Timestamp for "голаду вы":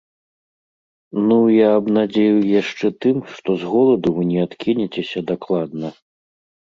3.73-4.23